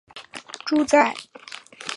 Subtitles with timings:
[0.65, 1.37] 住在稀树草
[1.83, 1.87] 原。